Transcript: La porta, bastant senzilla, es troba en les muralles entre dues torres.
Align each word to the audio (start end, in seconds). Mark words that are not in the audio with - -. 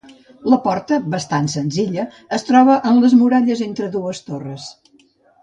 La 0.51 0.57
porta, 0.61 0.97
bastant 1.15 1.49
senzilla, 1.55 2.05
es 2.39 2.47
troba 2.49 2.79
en 2.93 2.99
les 3.05 3.15
muralles 3.21 3.63
entre 3.69 3.93
dues 3.99 4.25
torres. 4.33 4.69